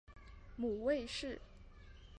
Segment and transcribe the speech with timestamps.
[0.55, 1.39] 母魏氏。